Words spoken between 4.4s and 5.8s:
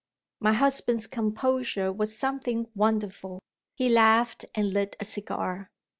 and lit a cigar.